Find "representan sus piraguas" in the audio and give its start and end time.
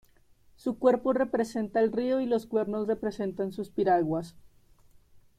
2.87-4.35